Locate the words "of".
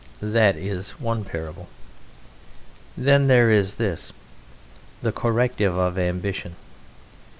5.77-5.99